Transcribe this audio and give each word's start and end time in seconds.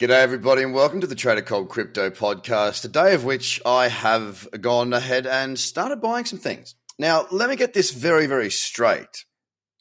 G'day, 0.00 0.22
everybody, 0.22 0.62
and 0.62 0.72
welcome 0.72 1.02
to 1.02 1.06
the 1.06 1.14
Trader 1.14 1.42
Cobb 1.42 1.68
Crypto 1.68 2.08
Podcast. 2.08 2.80
Today, 2.80 3.12
of 3.12 3.26
which 3.26 3.60
I 3.66 3.88
have 3.88 4.48
gone 4.58 4.94
ahead 4.94 5.26
and 5.26 5.58
started 5.58 6.00
buying 6.00 6.24
some 6.24 6.38
things. 6.38 6.74
Now, 6.98 7.26
let 7.30 7.50
me 7.50 7.56
get 7.56 7.74
this 7.74 7.90
very, 7.90 8.26
very 8.26 8.50
straight. 8.50 9.26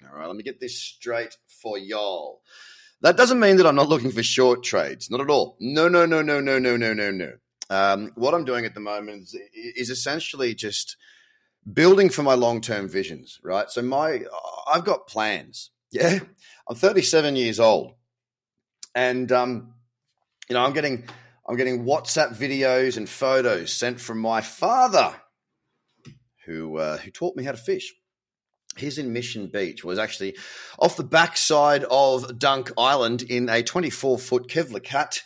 All 0.04 0.20
right, 0.20 0.28
let 0.28 0.36
me 0.36 0.44
get 0.44 0.60
this 0.60 0.78
straight 0.78 1.38
for 1.48 1.78
y'all. 1.78 2.42
That 3.00 3.16
doesn't 3.16 3.40
mean 3.40 3.56
that 3.56 3.66
I'm 3.66 3.78
not 3.78 3.88
looking 3.88 4.12
for 4.12 4.22
short 4.22 4.62
trades. 4.62 5.10
Not 5.10 5.22
at 5.22 5.30
all. 5.30 5.56
No, 5.62 5.88
no, 5.88 6.06
no, 6.06 6.22
no, 6.22 6.42
no, 6.42 6.60
no, 6.60 6.76
no, 6.76 6.94
no, 6.94 7.12
no. 7.12 7.32
Um, 7.70 8.12
what 8.16 8.34
I'm 8.34 8.44
doing 8.44 8.66
at 8.66 8.74
the 8.74 8.82
moment 8.82 9.24
is, 9.24 9.38
is 9.54 9.90
essentially 9.90 10.54
just 10.54 10.98
building 11.72 12.10
for 12.10 12.24
my 12.24 12.34
long 12.34 12.60
term 12.60 12.90
visions, 12.90 13.40
right? 13.42 13.70
So, 13.70 13.82
my 13.82 14.26
I've 14.70 14.84
got 14.84 15.08
plans. 15.08 15.72
Yeah, 15.92 16.20
I'm 16.68 16.76
37 16.76 17.38
years 17.38 17.62
old, 17.62 17.94
and 18.94 19.32
um, 19.32 19.76
you 20.50 20.56
know, 20.56 20.64
I'm 20.64 20.74
getting 20.74 21.08
I'm 21.48 21.56
getting 21.56 21.86
WhatsApp 21.86 22.36
videos 22.36 22.98
and 22.98 23.08
photos 23.08 23.72
sent 23.72 24.00
from 24.00 24.20
my 24.20 24.42
father, 24.42 25.16
who 26.46 26.78
uh, 26.78 26.98
who 26.98 27.12
taught 27.12 27.36
me 27.36 27.44
how 27.44 27.52
to 27.52 27.58
fish. 27.58 27.94
He's 28.76 28.98
in 28.98 29.14
Mission 29.14 29.48
Beach. 29.48 29.84
Was 29.84 30.00
actually 30.00 30.38
off 30.80 30.98
the 30.98 31.04
backside 31.04 31.86
of 31.90 32.40
Dunk 32.40 32.72
Island 32.78 33.22
in 33.22 33.48
a 33.48 33.62
24 33.62 34.18
foot 34.18 34.48
Kevlar 34.48 34.84
cat, 34.84 35.22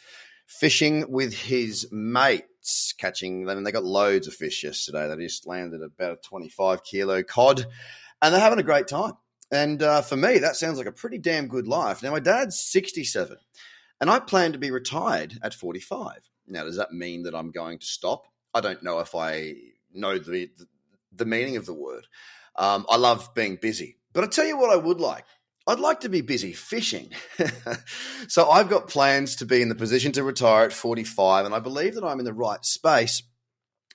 fishing 0.46 1.10
with 1.10 1.34
his 1.34 1.88
mates, 1.92 2.94
catching 2.98 3.46
them. 3.46 3.58
And 3.58 3.66
they 3.66 3.72
got 3.72 3.86
loads 3.86 4.28
of 4.28 4.34
fish 4.34 4.64
yesterday. 4.64 5.08
They 5.08 5.24
just 5.24 5.48
landed 5.48 5.82
about 5.82 6.14
a 6.14 6.28
25 6.28 6.84
kilo 6.84 7.24
cod, 7.24 7.66
and 8.22 8.34
they're 8.34 8.42
having 8.42 8.60
a 8.60 8.64
great 8.64 8.88
time. 8.88 9.14
And 9.52 9.82
uh, 9.82 10.02
for 10.02 10.18
me, 10.18 10.40
that 10.40 10.58
sounds 10.58 10.78
like 10.78 10.88
a 10.88 10.92
pretty 10.92 11.20
damn 11.20 11.48
good 11.48 11.68
life. 11.68 12.04
Now, 12.04 12.12
my 12.12 12.20
dad's 12.20 12.60
67 12.60 13.38
and 14.04 14.10
I 14.10 14.20
plan 14.20 14.52
to 14.52 14.58
be 14.58 14.70
retired 14.70 15.40
at 15.42 15.54
45. 15.54 16.30
Now, 16.46 16.66
does 16.66 16.76
that 16.76 16.92
mean 16.92 17.24
that 17.24 17.34
I'm 17.34 17.52
going 17.52 17.80
to 17.80 17.86
stop? 17.86 18.26
I 18.54 18.60
don't 18.60 18.84
know 18.84 19.00
if 19.00 19.16
I 19.16 19.54
know 19.94 20.20
the, 20.20 20.50
the 21.16 21.24
meaning 21.24 21.56
of 21.56 21.66
the 21.66 21.74
word. 21.74 22.06
Um, 22.58 22.86
I 22.90 22.98
love 22.98 23.34
being 23.34 23.56
busy. 23.56 23.96
But 24.12 24.26
I 24.26 24.28
tell 24.28 24.46
you 24.46 24.58
what, 24.58 24.72
I 24.72 24.76
would 24.76 25.00
like. 25.00 25.24
I'd 25.66 25.80
like 25.80 26.02
to 26.02 26.10
be 26.10 26.20
busy 26.20 26.52
fishing. 26.52 27.12
so 28.28 28.50
I've 28.50 28.68
got 28.68 28.90
plans 28.90 29.38
to 29.38 29.46
be 29.46 29.62
in 29.62 29.70
the 29.70 29.74
position 29.74 30.12
to 30.12 30.24
retire 30.26 30.66
at 30.66 30.74
45, 30.74 31.46
and 31.46 31.56
I 31.56 31.60
believe 31.60 31.96
that 31.96 32.04
I'm 32.04 32.20
in 32.20 32.26
the 32.26 32.34
right 32.34 32.66
space 32.66 33.24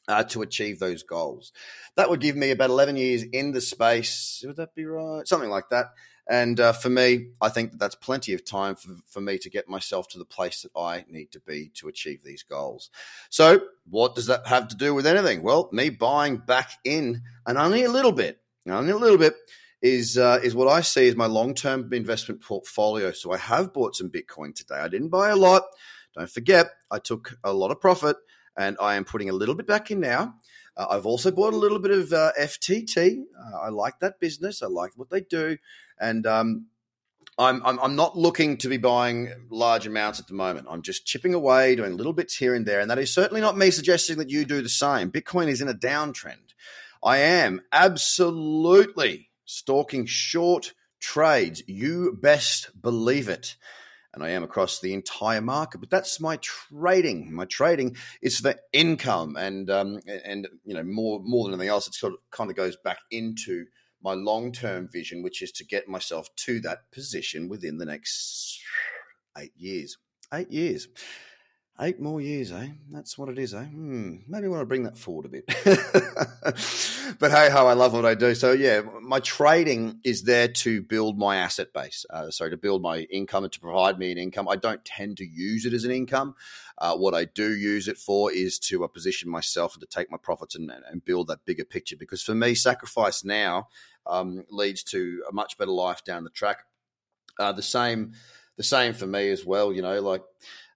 uh, 0.09 0.25
to 0.25 0.41
achieve 0.41 0.79
those 0.79 1.03
goals. 1.03 1.53
That 1.97 2.09
would 2.09 2.21
give 2.23 2.35
me 2.35 2.51
about 2.51 2.71
11 2.71 2.97
years 2.97 3.25
in 3.25 3.53
the 3.53 3.61
space. 3.61 4.43
Would 4.47 4.57
that 4.57 4.75
be 4.75 4.87
right? 4.87 5.29
Something 5.29 5.51
like 5.51 5.69
that. 5.69 5.89
And 6.29 6.61
uh, 6.61 6.73
for 6.75 6.91
me, 6.91 7.29
I 7.41 7.49
think 7.49 7.71
that 7.71 7.79
that's 7.79 7.95
plenty 7.95 8.35
of 8.35 8.45
time 8.45 8.77
for, 8.77 8.91
for 9.07 9.21
me 9.21 9.39
to 9.39 9.49
get 9.49 9.67
myself 9.67 10.09
to 10.09 10.19
the 10.19 10.27
place 10.27 10.63
that 10.63 10.79
I 10.79 11.07
need 11.09 11.33
to 11.33 11.41
be 11.41 11.71
to 11.77 11.89
achieve 11.89 12.23
these 12.23 12.43
goals. 12.43 12.91
So, 13.31 13.63
what 13.89 14.15
does 14.15 14.27
that 14.27 14.47
have 14.47 14.69
to 14.69 14.77
do 14.77 14.93
with 14.95 15.07
anything? 15.07 15.43
Well, 15.43 15.71
me 15.73 15.89
buying 15.89 16.37
back 16.37 16.73
in, 16.85 17.23
and 17.47 17.57
only 17.57 17.85
a 17.85 17.91
little 17.91 18.13
bit, 18.13 18.41
only 18.69 18.93
a 18.93 18.97
little 18.97 19.17
bit, 19.17 19.37
is 19.81 20.19
uh, 20.19 20.39
is 20.43 20.55
what 20.55 20.69
I 20.69 20.83
see 20.83 21.09
as 21.09 21.17
my 21.17 21.27
long 21.27 21.55
term 21.55 21.91
investment 21.95 22.43
portfolio. 22.43 23.13
So, 23.13 23.33
I 23.33 23.39
have 23.39 23.73
bought 23.73 23.97
some 23.97 24.11
Bitcoin 24.11 24.55
today. 24.55 24.77
I 24.77 24.89
didn't 24.89 25.09
buy 25.09 25.31
a 25.31 25.37
lot. 25.37 25.63
Don't 26.15 26.31
forget, 26.31 26.67
I 26.91 26.99
took 26.99 27.39
a 27.43 27.55
lot 27.55 27.71
of 27.71 27.81
profit, 27.81 28.17
and 28.55 28.77
I 28.83 28.97
am 28.97 29.05
putting 29.05 29.31
a 29.31 29.35
little 29.35 29.55
bit 29.55 29.67
back 29.67 29.91
in 29.91 30.01
now. 30.01 30.35
Uh, 30.79 30.87
I've 30.91 31.07
also 31.07 31.31
bought 31.31 31.53
a 31.53 31.59
little 31.59 31.81
bit 31.81 31.91
of 31.91 32.13
uh, 32.13 32.33
FTT. 32.41 33.19
Uh, 33.39 33.59
I 33.59 33.69
like 33.69 33.99
that 34.01 34.21
business. 34.21 34.63
I 34.63 34.69
like 34.69 34.93
what 34.95 35.11
they 35.11 35.21
do, 35.21 35.59
and 36.01 36.27
um, 36.27 36.67
I'm, 37.37 37.65
I'm, 37.67 37.79
I'm 37.81 37.97
not 37.97 38.17
looking 38.17 38.57
to 38.59 38.69
be 38.69 38.79
buying 38.79 39.33
large 39.51 39.87
amounts 39.87 40.21
at 40.21 40.29
the 40.29 40.35
moment. 40.35 40.69
I'm 40.71 40.83
just 40.83 41.05
chipping 41.05 41.35
away, 41.35 41.75
doing 41.75 41.97
little 41.97 42.13
bits 42.13 42.37
here 42.37 42.55
and 42.55 42.65
there, 42.65 42.81
and 42.81 42.91
that 42.91 42.99
is 42.99 43.13
certainly 43.13 43.41
not 43.41 43.59
me 43.59 43.71
suggesting 43.71 44.19
that 44.19 44.31
you 44.31 44.45
do 44.45 44.63
the 44.63 44.69
same. 44.69 45.11
Bitcoin 45.11 45.49
is 45.49 45.61
in 45.61 45.69
a 45.69 45.75
downtrend. 45.75 46.55
I 47.03 47.19
am 47.19 47.61
absolutely 47.73 49.31
stalking 49.45 50.07
short 50.07 50.75
trades. 51.01 51.63
You 51.67 52.17
best 52.21 52.71
believe 52.81 53.29
it 53.29 53.57
and 54.15 54.23
I 54.23 54.31
am 54.31 54.43
across 54.43 54.81
the 54.81 54.95
entire 54.95 55.41
market. 55.41 55.79
But 55.79 55.91
that's 55.91 56.21
my 56.21 56.37
trading. 56.37 57.33
My 57.33 57.45
trading 57.45 57.97
is 58.23 58.39
for 58.39 58.55
income, 58.73 59.37
and 59.37 59.71
um, 59.71 60.01
and 60.25 60.49
you 60.65 60.75
know 60.75 60.83
more 60.83 61.21
more 61.23 61.45
than 61.45 61.55
anything 61.55 61.71
else, 61.71 61.87
it 61.89 61.95
sort 61.95 62.15
of 62.15 62.19
kind 62.31 62.51
of 62.51 62.57
goes 62.57 62.77
back 62.77 62.99
into 63.11 63.67
my 64.03 64.15
long 64.15 64.53
term 64.53 64.89
vision, 64.91 65.23
which 65.23 65.43
is 65.43 65.53
to 65.53 65.65
get 65.65 65.89
myself 65.89 66.29
to 66.37 66.61
that 66.61 66.91
position 66.93 67.49
within 67.49 67.79
the 67.79 67.87
next 67.87 68.61
eight 69.37 69.53
years. 69.57 69.99
Eight 70.33 70.51
years. 70.51 70.89
Eight 71.81 72.01
more 72.01 72.21
years, 72.21 72.51
eh? 72.51 72.71
That's 72.91 73.17
what 73.17 73.29
it 73.29 73.39
is, 73.39 73.55
eh? 73.55 73.63
Hmm. 73.63 74.17
Maybe 74.27 74.47
I 74.47 74.49
want 74.49 74.63
to 74.63 74.67
bring 74.67 74.83
that 74.83 74.99
forward 74.99 75.27
a 75.27 75.29
bit. 75.29 75.45
but 77.21 77.31
hey 77.31 77.51
ho, 77.51 77.69
I 77.69 77.75
love 77.75 77.93
what 77.93 78.05
I 78.05 78.17
do. 78.17 78.35
So 78.35 78.51
yeah, 78.51 78.81
my 79.01 79.21
trading 79.21 80.01
is 80.03 80.25
there 80.25 80.49
to 80.49 80.83
build 80.83 81.17
my 81.17 81.37
asset 81.37 81.73
base. 81.73 82.05
Uh, 82.11 82.33
sorry, 82.33 82.51
to 82.51 82.57
build 82.57 82.83
my 82.83 83.03
income 83.13 83.45
and 83.45 83.53
to 83.53 83.61
provide 83.61 83.97
me 83.97 84.11
an 84.11 84.19
income. 84.19 84.49
I 84.49 84.57
don't 84.57 84.85
tend 84.85 85.19
to 85.19 85.25
use 85.25 85.67
it 85.67 85.73
as 85.73 85.85
an 85.85 85.93
income. 85.93 86.35
Uh, 86.79 86.97
what 86.97 87.15
I 87.15 87.27
do 87.27 87.55
use 87.57 87.87
it 87.87 87.97
for 87.97 88.33
is 88.33 88.59
to 88.61 88.83
uh, 88.83 88.89
position 88.89 89.31
myself 89.31 89.75
and 89.75 89.81
to 89.81 89.87
take 89.87 90.11
my 90.11 90.19
profits 90.21 90.57
and, 90.57 90.69
and, 90.91 91.05
build 91.05 91.29
that 91.29 91.45
bigger 91.45 91.65
picture. 91.65 91.97
Because 91.97 92.25
for 92.25 92.35
me, 92.35 92.57
sacrifice 92.57 93.23
now 93.23 93.69
um, 94.05 94.45
leads 94.51 94.83
to 94.85 95.23
a 95.31 95.33
much 95.33 95.57
better 95.57 95.71
life 95.71 96.03
down 96.03 96.25
the 96.25 96.31
track. 96.31 96.65
Uh, 97.39 97.53
the 97.53 97.63
same, 97.63 98.15
the 98.57 98.65
same 98.65 98.95
for 98.95 99.07
me 99.07 99.31
as 99.31 99.45
well. 99.45 99.73
You 99.73 99.83
know, 99.83 100.01
like 100.01 100.23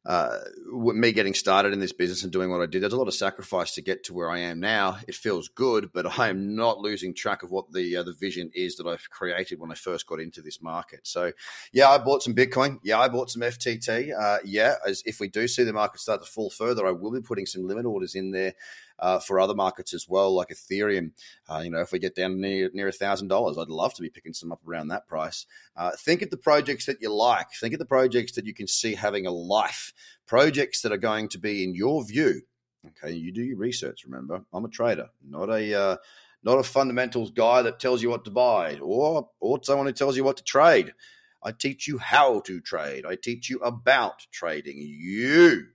uh, 0.04 0.38
me 0.72 1.12
getting 1.12 1.34
started 1.34 1.72
in 1.72 1.78
this 1.78 1.92
business 1.92 2.24
and 2.24 2.32
doing 2.32 2.50
what 2.50 2.60
I 2.60 2.66
did, 2.66 2.82
there's 2.82 2.92
a 2.92 2.98
lot 2.98 3.06
of 3.06 3.14
sacrifice 3.14 3.74
to 3.74 3.82
get 3.82 4.04
to 4.04 4.14
where 4.14 4.30
I 4.30 4.40
am 4.40 4.58
now. 4.58 4.98
It 5.06 5.14
feels 5.14 5.48
good, 5.48 5.90
but 5.92 6.18
I 6.18 6.28
am 6.28 6.56
not 6.56 6.78
losing 6.78 7.14
track 7.14 7.44
of 7.44 7.50
what 7.52 7.72
the 7.72 7.96
uh, 7.96 8.02
the 8.02 8.12
vision 8.12 8.50
is 8.54 8.76
that 8.76 8.86
I've 8.86 9.08
created 9.10 9.60
when 9.60 9.70
I 9.70 9.74
first 9.74 10.06
got 10.06 10.18
into 10.18 10.42
this 10.42 10.60
market. 10.60 11.06
So, 11.06 11.32
yeah, 11.72 11.88
I 11.88 11.98
bought 11.98 12.22
some 12.22 12.34
Bitcoin. 12.34 12.80
Yeah, 12.82 12.98
I 12.98 13.08
bought 13.08 13.30
some 13.30 13.42
FTT. 13.42 14.12
Uh, 14.18 14.38
yeah, 14.44 14.74
as 14.86 15.04
if 15.06 15.20
we 15.20 15.28
do 15.28 15.46
see 15.46 15.62
the 15.62 15.72
market 15.72 16.00
start 16.00 16.24
to 16.24 16.30
fall 16.30 16.50
further, 16.50 16.86
I 16.86 16.90
will 16.90 17.12
be 17.12 17.20
putting 17.20 17.46
some 17.46 17.66
limit 17.66 17.86
orders 17.86 18.16
in 18.16 18.32
there 18.32 18.54
uh, 19.02 19.18
for 19.18 19.40
other 19.40 19.54
markets 19.54 19.92
as 19.92 20.08
well, 20.08 20.32
like 20.32 20.48
Ethereum. 20.48 21.10
Uh, 21.50 21.58
you 21.58 21.70
know, 21.70 21.80
if 21.80 21.90
we 21.90 21.98
get 21.98 22.14
down 22.14 22.40
near 22.40 22.70
near 22.72 22.88
a 22.88 22.92
thousand 22.92 23.28
dollars, 23.28 23.58
I'd 23.58 23.68
love 23.68 23.92
to 23.94 24.02
be 24.02 24.08
picking 24.08 24.32
some 24.32 24.52
up 24.52 24.60
around 24.66 24.88
that 24.88 25.08
price. 25.08 25.44
Uh, 25.76 25.90
think 25.98 26.22
of 26.22 26.30
the 26.30 26.36
projects 26.36 26.86
that 26.86 27.02
you 27.02 27.12
like. 27.12 27.48
Think 27.60 27.74
of 27.74 27.80
the 27.80 27.84
projects 27.84 28.32
that 28.32 28.46
you 28.46 28.54
can 28.54 28.68
see 28.68 28.94
having 28.94 29.26
a 29.26 29.32
life. 29.32 29.92
Projects 30.26 30.82
that 30.82 30.92
are 30.92 30.98
going 30.98 31.28
to 31.30 31.38
be, 31.38 31.64
in 31.64 31.74
your 31.74 32.04
view, 32.04 32.42
okay. 32.86 33.12
You 33.12 33.32
do 33.32 33.42
your 33.42 33.58
research. 33.58 34.04
Remember, 34.04 34.44
I'm 34.52 34.64
a 34.64 34.68
trader, 34.68 35.08
not 35.28 35.50
a 35.50 35.74
uh, 35.74 35.96
not 36.44 36.58
a 36.58 36.62
fundamentals 36.62 37.32
guy 37.32 37.62
that 37.62 37.80
tells 37.80 38.02
you 38.02 38.10
what 38.10 38.24
to 38.24 38.30
buy 38.30 38.78
or 38.80 39.28
or 39.40 39.58
someone 39.64 39.88
who 39.88 39.92
tells 39.92 40.16
you 40.16 40.22
what 40.22 40.36
to 40.36 40.44
trade. 40.44 40.94
I 41.42 41.50
teach 41.50 41.88
you 41.88 41.98
how 41.98 42.38
to 42.42 42.60
trade. 42.60 43.04
I 43.04 43.16
teach 43.16 43.50
you 43.50 43.58
about 43.58 44.28
trading. 44.30 44.76
You 44.78 45.66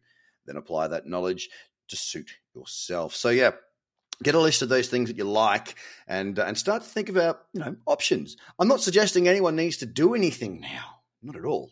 then 0.46 0.56
apply 0.56 0.88
that 0.88 1.06
knowledge 1.06 1.50
to 1.90 1.98
suit 1.98 2.32
yourself. 2.58 3.16
So 3.16 3.30
yeah, 3.30 3.52
get 4.24 4.36
a 4.36 4.40
list 4.40 4.62
of 4.62 4.70
those 4.70 4.90
things 4.90 5.10
that 5.10 5.18
you 5.18 5.24
like 5.24 5.76
and 6.08 6.38
uh, 6.40 6.46
and 6.46 6.58
start 6.58 6.84
to 6.84 6.90
think 6.90 7.10
about 7.10 7.42
you 7.54 7.62
know 7.62 7.76
options. 7.86 8.38
I'm 8.60 8.68
not 8.68 8.82
suggesting 8.82 9.28
anyone 9.28 9.56
needs 9.56 9.78
to 9.78 9.86
do 9.86 10.14
anything 10.14 10.60
now, 10.60 11.02
not 11.22 11.36
at 11.36 11.46
all. 11.46 11.72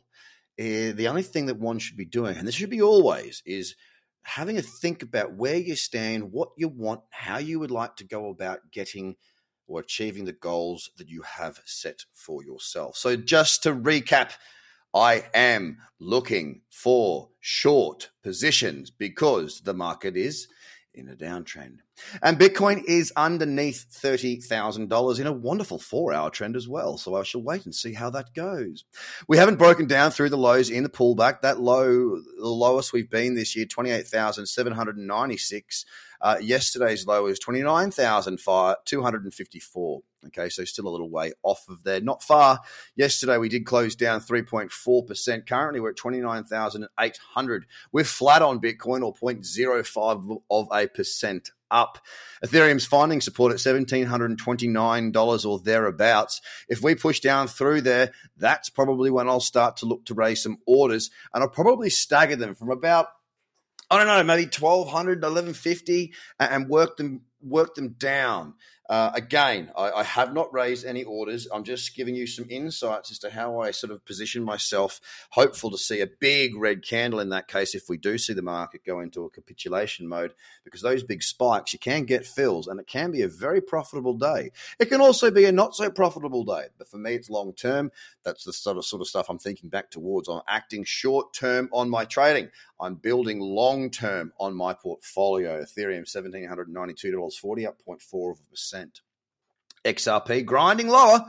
Uh, 0.60 0.96
the 0.96 1.08
only 1.10 1.24
thing 1.24 1.48
that 1.48 1.60
one 1.60 1.80
should 1.80 1.98
be 1.98 2.06
doing, 2.06 2.38
and 2.38 2.48
this 2.48 2.56
should 2.56 2.70
be 2.70 2.82
always, 2.82 3.44
is 3.46 3.76
having 4.24 4.58
a 4.58 4.62
think 4.62 5.04
about 5.04 5.36
where 5.36 5.58
you 5.58 5.76
stand, 5.76 6.32
what 6.32 6.50
you 6.58 6.68
want, 6.68 7.02
how 7.10 7.38
you 7.38 7.60
would 7.60 7.72
like 7.72 7.96
to 7.98 8.06
go 8.06 8.30
about 8.30 8.72
getting 8.72 9.16
or 9.68 9.80
achieving 9.80 10.26
the 10.26 10.32
goals 10.32 10.92
that 10.98 11.10
you 11.10 11.24
have 11.24 11.60
set 11.66 12.06
for 12.14 12.44
yourself. 12.44 12.96
So 12.96 13.16
just 13.16 13.64
to 13.64 13.74
recap 13.74 14.32
I 14.96 15.26
am 15.34 15.80
looking 16.00 16.62
for 16.70 17.30
short 17.42 18.12
positions 18.24 18.90
because 18.90 19.60
the 19.60 19.74
market 19.74 20.16
is 20.16 20.48
in 20.96 21.10
a 21.10 21.16
downtrend. 21.16 21.80
And 22.22 22.38
Bitcoin 22.40 22.84
is 22.86 23.12
underneath 23.16 23.88
$30,000 23.92 25.20
in 25.20 25.28
a 25.28 25.32
wonderful 25.32 25.80
four 25.80 26.14
hour 26.14 26.30
trend 26.30 26.56
as 26.56 26.68
well. 26.68 26.98
So 26.98 27.16
I 27.16 27.24
shall 27.24 27.42
wait 27.42 27.66
and 27.66 27.74
see 27.74 27.94
how 27.94 28.12
that 28.12 28.34
goes. 28.34 28.84
We 29.28 29.38
haven't 29.38 29.58
broken 29.58 29.88
down 29.88 30.12
through 30.12 30.30
the 30.30 30.38
lows 30.38 30.70
in 30.70 30.84
the 30.84 30.90
pullback. 30.90 31.42
That 31.42 31.60
low, 31.60 32.20
the 32.20 32.48
lowest 32.48 32.94
we've 32.94 33.10
been 33.10 33.34
this 33.36 33.56
year, 33.56 33.66
28,796. 33.66 35.86
Uh, 36.26 36.38
yesterday's 36.42 37.06
low 37.06 37.28
is 37.28 37.38
29,254. 37.38 40.02
Okay, 40.26 40.50
so 40.50 40.66
still 40.66 40.88
a 40.88 40.90
little 40.90 41.12
way 41.12 41.32
off 41.44 41.70
of 41.70 41.84
there. 41.84 42.02
Not 42.02 42.24
far. 42.24 42.62
Yesterday 42.96 43.38
we 43.38 43.48
did 43.48 43.68
close 43.68 43.96
down 43.96 44.22
3.4%. 44.22 45.46
Currently 45.46 45.80
we're 45.80 45.92
at 45.92 45.98
29,800. 45.98 47.68
We're 47.92 48.04
flat 48.04 48.42
on 48.42 48.60
Bitcoin 48.60 49.06
or 49.06 49.14
0.05 49.14 50.42
of 50.50 50.68
a 50.74 50.88
percent 50.88 51.52
up. 51.70 52.00
Ethereum's 52.44 52.88
finding 52.88 53.22
support 53.22 53.52
at 53.52 53.60
$1,729 53.60 55.46
or 55.46 55.60
thereabouts. 55.60 56.42
If 56.68 56.82
we 56.82 56.96
push 56.96 57.20
down 57.20 57.48
through 57.48 57.82
there, 57.82 58.14
that's 58.36 58.72
probably 58.72 59.12
when 59.12 59.30
I'll 59.30 59.40
start 59.40 59.78
to 59.78 59.86
look 59.86 60.06
to 60.06 60.16
raise 60.16 60.42
some 60.42 60.58
orders 60.66 61.12
and 61.36 61.44
I'll 61.44 61.50
probably 61.50 61.92
stagger 61.92 62.36
them 62.36 62.56
from 62.56 62.72
about 62.72 63.10
I 63.90 63.98
don't 63.98 64.08
know, 64.08 64.24
maybe 64.24 64.44
1200, 64.46 65.22
1150 65.22 66.14
and 66.40 66.70
work 66.70 66.98
them 66.98 67.22
work 67.42 67.76
them 67.76 67.90
down. 68.00 68.56
Uh, 68.88 69.10
again, 69.16 69.72
I, 69.76 69.92
I, 69.92 70.04
have 70.04 70.32
not 70.32 70.54
raised 70.54 70.86
any 70.86 71.04
orders. 71.04 71.48
I'm 71.52 71.64
just 71.64 71.96
giving 71.96 72.14
you 72.14 72.28
some 72.28 72.46
insights 72.52 73.10
as 73.10 73.18
to 73.20 73.32
how 73.32 73.60
I 73.60 73.72
sort 73.72 73.92
of 73.92 74.06
position 74.06 74.44
myself, 74.44 75.02
hopeful 75.32 75.72
to 75.72 75.78
see 75.78 76.02
a 76.02 76.08
big 76.08 76.56
red 76.56 76.86
candle 76.86 77.20
in 77.20 77.30
that 77.30 77.48
case 77.48 77.74
if 77.74 77.90
we 77.90 77.98
do 77.98 78.20
see 78.20 78.34
the 78.34 78.44
market 78.44 78.86
go 78.86 79.00
into 79.00 79.26
a 79.26 79.30
capitulation 79.32 80.08
mode, 80.08 80.36
because 80.64 80.84
those 80.84 81.04
big 81.04 81.24
spikes, 81.24 81.74
you 81.74 81.80
can 81.80 82.04
get 82.04 82.28
fills 82.28 82.68
and 82.68 82.80
it 82.80 82.86
can 82.86 83.10
be 83.10 83.24
a 83.24 83.28
very 83.28 83.60
profitable 83.60 84.14
day. 84.14 84.52
It 84.78 84.86
can 84.86 85.02
also 85.02 85.32
be 85.32 85.46
a 85.46 85.52
not 85.52 85.76
so 85.76 85.90
profitable 85.90 86.44
day, 86.44 86.68
but 86.78 86.88
for 86.88 86.98
me, 86.98 87.16
it's 87.16 87.30
long 87.32 87.54
term. 87.54 87.92
That's 88.24 88.44
the 88.44 88.54
sort 88.54 88.78
of, 88.78 88.86
sort 88.86 89.02
of 89.02 89.08
stuff 89.08 89.32
I'm 89.32 89.40
thinking 89.40 89.70
back 89.70 89.90
towards. 89.90 90.30
I'm 90.30 90.42
acting 90.48 90.84
short 90.84 91.34
term 91.34 91.70
on 91.72 91.90
my 91.90 92.06
trading. 92.06 92.52
I'm 92.80 92.96
building 92.96 93.40
long 93.40 93.90
term 93.90 94.32
on 94.40 94.56
my 94.56 94.74
portfolio. 94.74 95.64
Ethereum, 95.64 96.04
$1,792.40, 96.04 97.68
up 97.68 97.78
0.4 97.88 98.32
of 98.32 98.40
a 98.40 98.50
percent. 98.52 98.75
XRP 99.86 100.46
grinding 100.46 100.88
lower. 100.88 101.26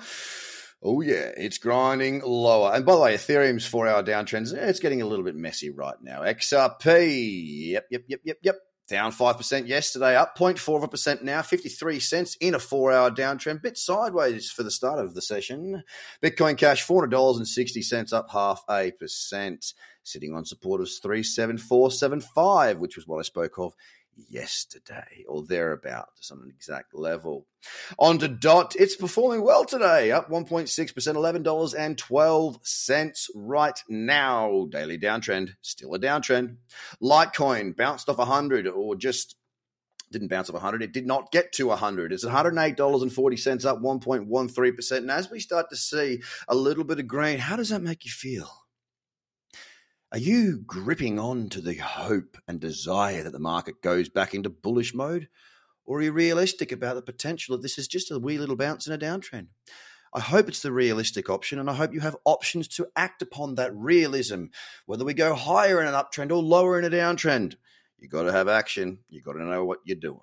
Oh, 0.82 1.00
yeah, 1.00 1.32
it's 1.36 1.58
grinding 1.58 2.22
lower. 2.24 2.72
And 2.72 2.84
by 2.84 2.94
the 2.94 3.00
way, 3.00 3.14
Ethereum's 3.14 3.66
four 3.66 3.88
hour 3.88 4.02
downtrend, 4.02 4.56
eh, 4.56 4.68
it's 4.68 4.80
getting 4.80 5.02
a 5.02 5.06
little 5.06 5.24
bit 5.24 5.34
messy 5.34 5.70
right 5.70 5.96
now. 6.02 6.20
XRP, 6.22 7.70
yep, 7.70 7.86
yep, 7.90 8.02
yep, 8.06 8.20
yep, 8.24 8.38
yep. 8.42 8.56
Down 8.88 9.10
5% 9.10 9.66
yesterday, 9.66 10.14
up 10.14 10.38
0.4 10.38 10.76
of 10.76 10.84
a 10.84 10.88
percent 10.88 11.24
now, 11.24 11.42
53 11.42 11.98
cents 11.98 12.36
in 12.36 12.54
a 12.54 12.60
four 12.60 12.92
hour 12.92 13.10
downtrend, 13.10 13.60
bit 13.60 13.76
sideways 13.76 14.48
for 14.48 14.62
the 14.62 14.70
start 14.70 15.00
of 15.00 15.14
the 15.14 15.22
session. 15.22 15.82
Bitcoin 16.22 16.56
Cash, 16.56 16.86
$400.60, 16.86 18.12
up 18.12 18.30
half 18.30 18.62
a 18.70 18.92
percent, 18.92 19.72
sitting 20.04 20.34
on 20.34 20.44
support 20.44 20.80
of 20.80 20.88
37475, 20.88 22.78
which 22.78 22.94
was 22.94 23.08
what 23.08 23.18
I 23.18 23.22
spoke 23.22 23.58
of 23.58 23.74
yesterday 24.16 25.24
or 25.28 25.42
thereabouts 25.44 26.30
on 26.30 26.38
an 26.38 26.50
exact 26.54 26.94
level. 26.94 27.46
On 27.98 28.18
to 28.18 28.28
DOT, 28.28 28.76
it's 28.76 28.96
performing 28.96 29.42
well 29.42 29.64
today, 29.64 30.10
up 30.12 30.30
1.6%, 30.30 30.68
$11.12 31.44 33.30
right 33.34 33.82
now. 33.88 34.66
Daily 34.70 34.98
downtrend, 34.98 35.50
still 35.62 35.94
a 35.94 35.98
downtrend. 35.98 36.56
Litecoin 37.02 37.76
bounced 37.76 38.08
off 38.08 38.18
100 38.18 38.66
or 38.66 38.96
just 38.96 39.36
didn't 40.12 40.28
bounce 40.28 40.48
off 40.48 40.54
100. 40.54 40.82
It 40.82 40.92
did 40.92 41.06
not 41.06 41.32
get 41.32 41.52
to 41.52 41.66
100. 41.68 42.12
It's 42.12 42.24
$108.40 42.24 43.66
up 43.66 43.80
1.13%. 43.80 44.96
And 44.96 45.10
as 45.10 45.30
we 45.30 45.40
start 45.40 45.70
to 45.70 45.76
see 45.76 46.22
a 46.48 46.54
little 46.54 46.84
bit 46.84 47.00
of 47.00 47.08
green, 47.08 47.38
how 47.38 47.56
does 47.56 47.70
that 47.70 47.82
make 47.82 48.04
you 48.04 48.10
feel? 48.10 48.65
Are 50.16 50.28
you 50.30 50.62
gripping 50.66 51.18
on 51.18 51.50
to 51.50 51.60
the 51.60 51.74
hope 51.74 52.38
and 52.48 52.58
desire 52.58 53.22
that 53.22 53.34
the 53.34 53.38
market 53.38 53.82
goes 53.82 54.08
back 54.08 54.32
into 54.32 54.48
bullish 54.48 54.94
mode? 54.94 55.28
Or 55.84 55.98
are 55.98 56.02
you 56.02 56.12
realistic 56.12 56.72
about 56.72 56.94
the 56.94 57.02
potential 57.02 57.54
that 57.54 57.60
this 57.60 57.76
is 57.76 57.86
just 57.86 58.10
a 58.10 58.18
wee 58.18 58.38
little 58.38 58.56
bounce 58.56 58.86
in 58.86 58.94
a 58.94 58.98
downtrend? 58.98 59.48
I 60.14 60.20
hope 60.20 60.48
it's 60.48 60.62
the 60.62 60.72
realistic 60.72 61.28
option, 61.28 61.58
and 61.58 61.68
I 61.68 61.74
hope 61.74 61.92
you 61.92 62.00
have 62.00 62.16
options 62.24 62.66
to 62.68 62.88
act 62.96 63.20
upon 63.20 63.56
that 63.56 63.76
realism, 63.76 64.46
whether 64.86 65.04
we 65.04 65.12
go 65.12 65.34
higher 65.34 65.82
in 65.82 65.86
an 65.86 65.92
uptrend 65.92 66.30
or 66.30 66.42
lower 66.42 66.78
in 66.78 66.86
a 66.86 66.96
downtrend. 66.96 67.56
You've 67.98 68.10
got 68.10 68.22
to 68.22 68.32
have 68.32 68.48
action. 68.48 69.00
you've 69.10 69.24
got 69.24 69.34
to 69.34 69.44
know 69.44 69.66
what 69.66 69.80
you're 69.84 69.96
doing. 69.96 70.20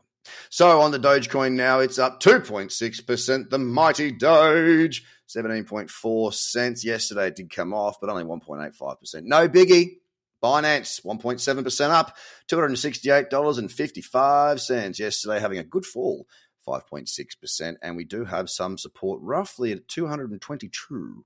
So 0.50 0.82
on 0.82 0.92
the 0.92 1.00
Dogecoin 1.00 1.54
now, 1.54 1.80
it's 1.80 2.00
up 2.00 2.22
2.6%. 2.22 3.50
The 3.50 3.60
mighty 3.60 4.12
Doge, 4.12 5.04
17.4 5.30 6.34
cents. 6.34 6.84
Yesterday 6.86 7.28
it 7.28 7.36
did 7.36 7.50
come 7.50 7.74
off, 7.74 8.00
but 8.00 8.10
only 8.10 8.24
1.85%. 8.24 9.24
No 9.24 9.50
biggie. 9.50 9.98
Binance, 10.44 11.04
1.7% 11.06 11.90
up, 11.90 12.18
$268.55. 12.52 15.00
Yesterday 15.00 15.40
having 15.40 15.60
a 15.60 15.64
good 15.64 15.86
fall 15.86 16.28
5.6%. 16.66 17.76
And 17.82 17.96
we 17.96 18.04
do 18.04 18.26
have 18.26 18.50
some 18.50 18.78
support 18.78 19.20
roughly 19.22 19.72
at 19.72 19.88
222 19.88 21.26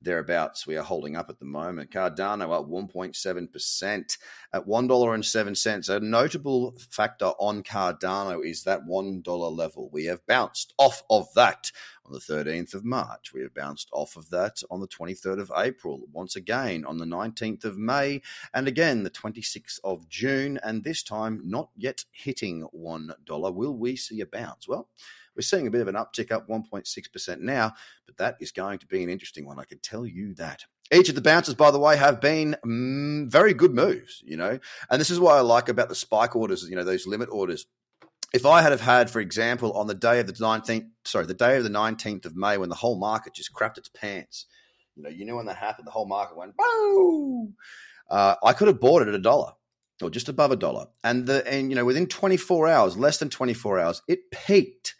thereabouts. 0.00 0.66
We 0.66 0.76
are 0.76 0.82
holding 0.82 1.16
up 1.16 1.30
at 1.30 1.38
the 1.38 1.44
moment. 1.44 1.90
Cardano 1.90 2.52
up 2.52 2.68
1.7% 2.68 4.18
at 4.52 4.66
$1.07. 4.66 5.88
A 5.88 6.00
notable 6.00 6.74
factor 6.90 7.32
on 7.38 7.62
Cardano 7.62 8.44
is 8.44 8.64
that 8.64 8.86
$1 8.86 9.56
level. 9.56 9.88
We 9.92 10.06
have 10.06 10.26
bounced 10.26 10.74
off 10.78 11.02
of 11.10 11.28
that 11.34 11.70
on 12.06 12.12
the 12.12 12.18
13th 12.18 12.74
of 12.74 12.84
March. 12.84 13.32
We 13.32 13.42
have 13.42 13.54
bounced 13.54 13.88
off 13.92 14.16
of 14.16 14.28
that 14.30 14.62
on 14.70 14.80
the 14.80 14.88
23rd 14.88 15.40
of 15.40 15.52
April, 15.56 16.00
once 16.12 16.36
again 16.36 16.84
on 16.84 16.98
the 16.98 17.04
19th 17.04 17.64
of 17.64 17.78
May, 17.78 18.22
and 18.54 18.66
again 18.66 19.02
the 19.02 19.10
26th 19.10 19.78
of 19.84 20.08
June, 20.08 20.58
and 20.62 20.82
this 20.82 21.02
time 21.02 21.40
not 21.44 21.70
yet 21.76 22.04
hitting 22.10 22.66
$1. 22.74 23.54
Will 23.54 23.76
we 23.76 23.96
see 23.96 24.20
a 24.20 24.26
bounce? 24.26 24.68
Well, 24.68 24.88
we're 25.34 25.42
seeing 25.42 25.66
a 25.66 25.70
bit 25.70 25.80
of 25.80 25.88
an 25.88 25.94
uptick 25.94 26.30
up 26.30 26.48
1.6% 26.48 27.40
now, 27.40 27.72
but 28.06 28.16
that 28.18 28.36
is 28.40 28.52
going 28.52 28.78
to 28.80 28.86
be 28.86 29.02
an 29.02 29.08
interesting 29.08 29.46
one. 29.46 29.58
I 29.58 29.64
can 29.64 29.78
tell 29.78 30.04
you 30.04 30.34
that. 30.34 30.64
Each 30.92 31.08
of 31.08 31.14
the 31.14 31.22
bounces, 31.22 31.54
by 31.54 31.70
the 31.70 31.78
way, 31.78 31.96
have 31.96 32.20
been 32.20 32.54
mm, 32.66 33.30
very 33.30 33.54
good 33.54 33.74
moves, 33.74 34.22
you 34.26 34.36
know, 34.36 34.58
and 34.90 35.00
this 35.00 35.08
is 35.08 35.18
what 35.18 35.36
I 35.36 35.40
like 35.40 35.70
about 35.70 35.88
the 35.88 35.94
spike 35.94 36.36
orders, 36.36 36.68
you 36.68 36.76
know, 36.76 36.84
those 36.84 37.06
limit 37.06 37.30
orders 37.32 37.66
if 38.32 38.46
I 38.46 38.62
had 38.62 38.72
have 38.72 38.80
had, 38.80 39.10
for 39.10 39.20
example, 39.20 39.72
on 39.72 39.86
the 39.86 39.94
day 39.94 40.20
of 40.20 40.26
the 40.26 40.34
nineteenth, 40.38 40.86
sorry, 41.04 41.26
the 41.26 41.34
day 41.34 41.56
of 41.56 41.64
the 41.64 41.70
nineteenth 41.70 42.24
of 42.24 42.36
May, 42.36 42.56
when 42.56 42.68
the 42.68 42.74
whole 42.74 42.98
market 42.98 43.34
just 43.34 43.52
crapped 43.52 43.78
its 43.78 43.88
pants, 43.88 44.46
you 44.96 45.02
know, 45.02 45.10
you 45.10 45.24
know 45.24 45.36
when 45.36 45.46
that 45.46 45.56
happened, 45.56 45.86
the 45.86 45.92
whole 45.92 46.06
market 46.06 46.36
went 46.36 46.56
boom. 46.56 47.54
Uh, 48.10 48.36
I 48.42 48.52
could 48.52 48.68
have 48.68 48.80
bought 48.80 49.02
it 49.02 49.08
at 49.08 49.14
a 49.14 49.18
dollar 49.18 49.52
or 50.02 50.10
just 50.10 50.28
above 50.28 50.50
a 50.50 50.56
dollar, 50.56 50.86
and 51.04 51.26
the 51.26 51.46
and 51.46 51.70
you 51.70 51.76
know 51.76 51.84
within 51.84 52.06
twenty 52.06 52.36
four 52.36 52.68
hours, 52.68 52.96
less 52.96 53.18
than 53.18 53.28
twenty 53.28 53.54
four 53.54 53.78
hours, 53.78 54.02
it 54.08 54.30
peaked, 54.30 54.94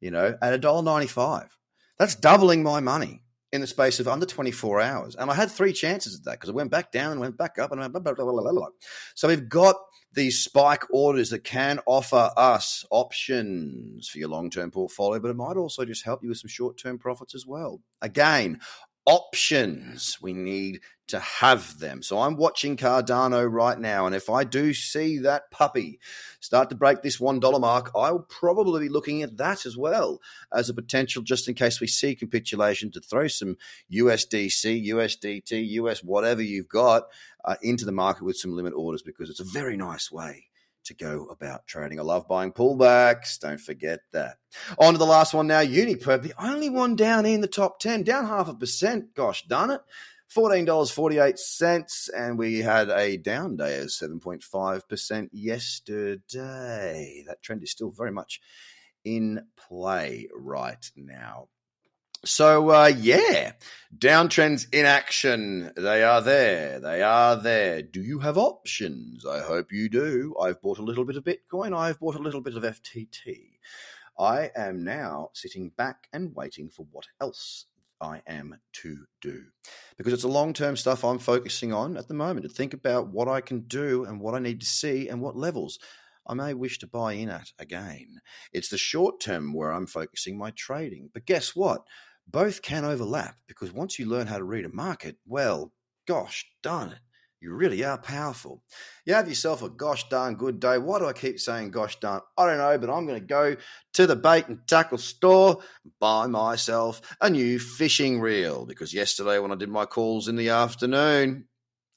you 0.00 0.10
know, 0.10 0.36
at 0.42 0.52
a 0.52 0.58
dollar 0.58 0.82
ninety 0.82 1.08
five. 1.08 1.56
That's 1.98 2.16
doubling 2.16 2.62
my 2.62 2.80
money 2.80 3.22
in 3.52 3.60
the 3.60 3.66
space 3.68 4.00
of 4.00 4.08
under 4.08 4.26
24 4.26 4.80
hours. 4.80 5.14
And 5.14 5.30
I 5.30 5.34
had 5.34 5.48
three 5.48 5.72
chances 5.72 6.16
at 6.16 6.24
that 6.24 6.32
because 6.32 6.48
it 6.48 6.56
went 6.56 6.72
back 6.72 6.90
down 6.90 7.12
and 7.12 7.20
went 7.20 7.38
back 7.38 7.56
up 7.60 7.70
and 7.70 7.80
blah, 7.92 8.00
blah, 8.00 8.12
blah, 8.12 8.66
so 9.14 9.28
we've 9.28 9.48
got 9.48 9.76
these 10.14 10.42
spike 10.42 10.84
orders 10.90 11.30
that 11.30 11.44
can 11.44 11.80
offer 11.86 12.30
us 12.36 12.84
options 12.90 14.08
for 14.08 14.18
your 14.18 14.28
long-term 14.28 14.70
portfolio, 14.70 15.20
but 15.20 15.30
it 15.30 15.36
might 15.36 15.56
also 15.56 15.84
just 15.84 16.04
help 16.04 16.22
you 16.22 16.28
with 16.28 16.38
some 16.38 16.48
short-term 16.48 16.98
profits 16.98 17.34
as 17.34 17.46
well. 17.46 17.80
Again, 18.00 18.60
options. 19.06 20.18
We 20.20 20.32
need 20.32 20.80
to 21.06 21.18
have 21.20 21.78
them. 21.78 22.02
So 22.02 22.18
I'm 22.18 22.36
watching 22.36 22.76
Cardano 22.76 23.50
right 23.50 23.78
now. 23.78 24.06
And 24.06 24.14
if 24.14 24.30
I 24.30 24.44
do 24.44 24.72
see 24.72 25.18
that 25.18 25.50
puppy 25.50 26.00
start 26.40 26.70
to 26.70 26.74
break 26.74 27.02
this 27.02 27.18
$1 27.18 27.60
mark, 27.60 27.90
I'll 27.94 28.20
probably 28.20 28.86
be 28.86 28.88
looking 28.88 29.22
at 29.22 29.36
that 29.36 29.66
as 29.66 29.76
well 29.76 30.20
as 30.52 30.70
a 30.70 30.74
potential, 30.74 31.22
just 31.22 31.46
in 31.46 31.54
case 31.54 31.80
we 31.80 31.86
see 31.86 32.14
capitulation, 32.14 32.90
to 32.92 33.00
throw 33.00 33.28
some 33.28 33.56
USDC, 33.92 34.88
USDT, 34.88 35.68
US, 35.72 36.02
whatever 36.02 36.40
you've 36.40 36.68
got 36.68 37.04
uh, 37.44 37.56
into 37.60 37.84
the 37.84 37.92
market 37.92 38.24
with 38.24 38.36
some 38.36 38.56
limit 38.56 38.72
orders 38.74 39.02
because 39.02 39.28
it's 39.28 39.40
a 39.40 39.44
very 39.44 39.76
nice 39.76 40.10
way 40.10 40.46
to 40.84 40.94
go 40.94 41.26
about 41.26 41.66
trading. 41.66 41.98
I 41.98 42.02
love 42.02 42.28
buying 42.28 42.52
pullbacks. 42.52 43.38
Don't 43.38 43.60
forget 43.60 44.00
that. 44.12 44.38
On 44.78 44.92
to 44.92 44.98
the 44.98 45.06
last 45.06 45.34
one 45.34 45.46
now. 45.46 45.60
Uniperp, 45.60 46.22
the 46.22 46.34
only 46.38 46.70
one 46.70 46.96
down 46.96 47.26
in 47.26 47.40
the 47.40 47.46
top 47.46 47.78
10, 47.80 48.02
down 48.02 48.26
half 48.26 48.48
a 48.48 48.54
percent. 48.54 49.14
Gosh 49.14 49.46
darn 49.46 49.70
it. 49.70 49.80
$14.48. 50.34 52.10
And 52.16 52.38
we 52.38 52.58
had 52.58 52.90
a 52.90 53.16
down 53.16 53.56
day 53.56 53.80
of 53.80 53.88
7.5% 53.88 55.28
yesterday. 55.32 57.24
That 57.26 57.42
trend 57.42 57.62
is 57.62 57.70
still 57.70 57.90
very 57.90 58.12
much 58.12 58.40
in 59.04 59.46
play 59.56 60.28
right 60.34 60.90
now. 60.96 61.48
So 62.24 62.70
uh, 62.70 62.92
yeah, 62.96 63.52
downtrends 63.96 64.66
in 64.72 64.86
action. 64.86 65.72
They 65.76 66.02
are 66.02 66.22
there. 66.22 66.80
They 66.80 67.02
are 67.02 67.36
there. 67.36 67.82
Do 67.82 68.00
you 68.00 68.18
have 68.20 68.38
options? 68.38 69.26
I 69.26 69.40
hope 69.40 69.72
you 69.72 69.88
do. 69.88 70.34
I've 70.40 70.60
bought 70.62 70.78
a 70.78 70.82
little 70.82 71.04
bit 71.04 71.16
of 71.16 71.24
Bitcoin. 71.24 71.76
I've 71.76 72.00
bought 72.00 72.14
a 72.14 72.22
little 72.22 72.40
bit 72.40 72.56
of 72.56 72.62
FTT. 72.62 73.58
I 74.18 74.50
am 74.56 74.84
now 74.84 75.30
sitting 75.34 75.70
back 75.76 76.08
and 76.12 76.34
waiting 76.34 76.70
for 76.70 76.86
what 76.90 77.06
else 77.20 77.66
I 78.00 78.22
am 78.26 78.56
to 78.74 79.04
do. 79.20 79.44
Because 79.96 80.12
it's 80.12 80.24
a 80.24 80.28
long 80.28 80.52
term 80.52 80.76
stuff 80.76 81.04
I'm 81.04 81.18
focusing 81.18 81.72
on 81.72 81.96
at 81.96 82.08
the 82.08 82.14
moment 82.14 82.44
to 82.44 82.48
think 82.48 82.72
about 82.72 83.08
what 83.08 83.28
I 83.28 83.40
can 83.40 83.60
do 83.60 84.04
and 84.04 84.20
what 84.20 84.34
I 84.34 84.38
need 84.38 84.60
to 84.60 84.66
see 84.66 85.08
and 85.08 85.20
what 85.20 85.36
levels 85.36 85.78
I 86.26 86.34
may 86.34 86.54
wish 86.54 86.78
to 86.78 86.86
buy 86.86 87.14
in 87.14 87.28
at 87.28 87.52
again. 87.58 88.20
It's 88.52 88.70
the 88.70 88.78
short 88.78 89.20
term 89.20 89.52
where 89.52 89.72
I'm 89.72 89.86
focusing 89.86 90.38
my 90.38 90.52
trading. 90.52 91.10
But 91.12 91.26
guess 91.26 91.54
what? 91.54 91.86
Both 92.26 92.62
can 92.62 92.84
overlap 92.84 93.36
because 93.46 93.72
once 93.72 93.98
you 93.98 94.06
learn 94.06 94.26
how 94.26 94.38
to 94.38 94.44
read 94.44 94.64
a 94.64 94.70
market, 94.74 95.16
well, 95.26 95.72
gosh 96.06 96.46
darn 96.62 96.90
it, 96.90 96.98
You 97.44 97.52
really 97.52 97.84
are 97.84 97.98
powerful. 97.98 98.62
You 99.04 99.12
have 99.12 99.28
yourself 99.28 99.62
a 99.62 99.68
gosh 99.68 100.08
darn 100.08 100.36
good 100.36 100.60
day. 100.60 100.78
Why 100.78 100.98
do 100.98 101.04
I 101.04 101.12
keep 101.12 101.38
saying 101.38 101.72
gosh 101.72 102.00
darn? 102.00 102.22
I 102.38 102.46
don't 102.46 102.56
know, 102.56 102.78
but 102.78 102.88
I'm 102.88 103.06
going 103.06 103.20
to 103.20 103.26
go 103.26 103.54
to 103.92 104.06
the 104.06 104.16
bait 104.16 104.48
and 104.48 104.66
tackle 104.66 104.96
store 104.96 105.62
buy 106.00 106.26
myself 106.26 107.02
a 107.20 107.28
new 107.28 107.58
fishing 107.58 108.18
reel 108.18 108.64
because 108.64 108.94
yesterday 108.94 109.38
when 109.38 109.52
I 109.52 109.56
did 109.56 109.68
my 109.68 109.84
calls 109.84 110.26
in 110.26 110.36
the 110.36 110.48
afternoon 110.48 111.44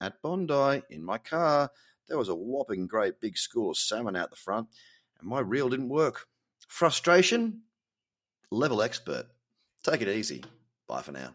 at 0.02 0.22
Bondi 0.22 0.84
in 0.90 1.02
my 1.02 1.18
car, 1.18 1.72
there 2.10 2.18
was 2.18 2.28
a 2.28 2.36
whopping 2.36 2.86
great 2.86 3.22
big 3.22 3.38
school 3.38 3.72
of 3.72 3.78
salmon 3.78 4.18
out 4.18 4.30
the 4.30 4.36
front 4.36 4.68
and 5.18 5.30
my 5.30 5.40
reel 5.40 5.70
didn't 5.70 5.88
work. 5.88 6.28
Frustration? 6.68 7.62
Level 8.52 8.82
expert. 8.82 9.28
Take 9.90 10.02
it 10.02 10.10
easy. 10.10 10.44
Bye 10.86 11.02
for 11.02 11.14
now. 11.14 11.34